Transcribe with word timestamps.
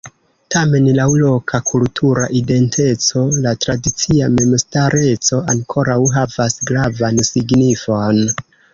Tamen 0.53 0.85
laŭ 0.99 1.03
loka 1.23 1.59
kultura 1.71 2.23
identeco 2.39 3.23
la 3.45 3.53
tradicia 3.67 4.31
memstareco 4.39 5.43
ankoraŭ 5.57 6.03
havas 6.19 6.61
gravan 6.73 7.27
signifon. 7.33 8.27